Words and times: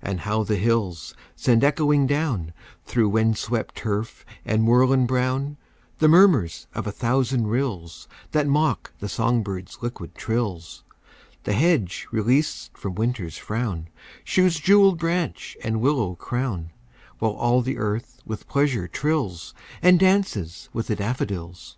And 0.00 0.20
how 0.20 0.44
the 0.44 0.54
hills 0.54 1.16
send 1.34 1.64
echoing 1.64 2.06
down, 2.06 2.52
Through 2.84 3.08
wind 3.08 3.36
swept 3.36 3.74
turf 3.74 4.24
and 4.44 4.62
moorland 4.62 5.08
brown, 5.08 5.56
The 5.98 6.06
murmurs 6.06 6.68
of 6.76 6.86
a 6.86 6.92
thousand 6.92 7.48
rills 7.48 8.06
That 8.30 8.46
mock 8.46 8.92
the 9.00 9.08
song 9.08 9.42
birds' 9.42 9.78
liquid 9.80 10.14
trills! 10.14 10.84
The 11.42 11.54
hedge 11.54 12.06
released 12.12 12.78
from 12.78 12.94
Winter's 12.94 13.36
frown 13.36 13.88
Shews 14.22 14.60
jewelled 14.60 15.00
branch 15.00 15.56
and 15.64 15.80
willow 15.80 16.14
crown; 16.14 16.70
While 17.18 17.32
all 17.32 17.60
the 17.60 17.78
earth 17.78 18.20
with 18.24 18.46
pleasure 18.46 18.86
trills, 18.86 19.54
And 19.82 19.98
'dances 19.98 20.68
with 20.72 20.86
the 20.86 20.94
daffodils. 20.94 21.76